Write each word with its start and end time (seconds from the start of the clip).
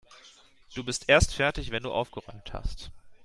Du 0.73 0.83
bist 0.83 1.09
erst 1.09 1.31
fertig, 1.35 1.69
wenn 1.69 1.83
du 1.83 1.91
aufgeräumt 1.93 2.53
hast. 2.53 2.89